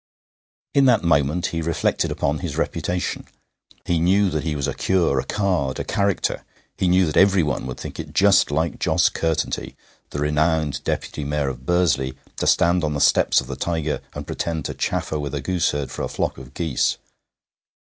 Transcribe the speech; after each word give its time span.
In 0.73 0.85
that 0.85 1.03
moment 1.03 1.45
he 1.53 1.61
reflected 1.61 2.09
upon 2.09 2.39
his 2.39 2.57
reputation; 2.57 3.25
he 3.85 3.99
knew 3.99 4.31
that 4.31 4.43
he 4.43 4.55
was 4.55 4.67
a 4.67 4.73
cure, 4.73 5.19
a 5.19 5.23
card, 5.23 5.77
a 5.79 5.83
character; 5.83 6.43
he 6.75 6.87
knew 6.87 7.05
that 7.05 7.15
everyone 7.17 7.67
would 7.67 7.79
think 7.79 7.99
it 7.99 8.11
just 8.11 8.49
like 8.49 8.79
Jos 8.79 9.09
Curtenty, 9.09 9.75
the 10.09 10.17
renowned 10.17 10.83
Deputy 10.83 11.23
Mayor 11.23 11.49
of 11.49 11.67
Bursley, 11.67 12.17
to 12.37 12.47
stand 12.47 12.83
on 12.83 12.95
the 12.95 12.99
steps 12.99 13.41
of 13.41 13.45
the 13.45 13.55
Tiger 13.55 14.01
and 14.15 14.25
pretend 14.25 14.65
to 14.65 14.73
chaffer 14.73 15.19
with 15.19 15.35
a 15.35 15.39
gooseherd 15.41 15.91
for 15.91 16.01
a 16.01 16.07
flock 16.09 16.39
of 16.39 16.55
geese. 16.55 16.97